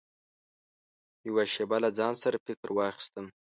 [1.27, 3.25] يوه شېبه له ځان سره فکر واخيستم.